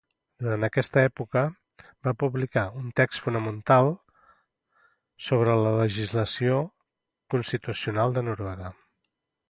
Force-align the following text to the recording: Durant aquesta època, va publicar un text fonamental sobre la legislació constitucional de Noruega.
Durant 0.43 0.63
aquesta 0.67 1.01
època, 1.09 1.43
va 2.07 2.13
publicar 2.23 2.63
un 2.79 2.89
text 3.01 3.27
fonamental 3.27 3.91
sobre 5.29 5.61
la 5.67 5.77
legislació 5.83 6.61
constitucional 7.37 8.19
de 8.19 8.29
Noruega. 8.31 8.77